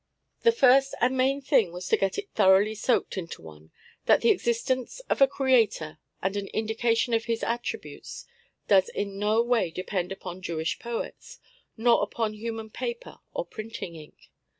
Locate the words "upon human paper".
12.01-13.19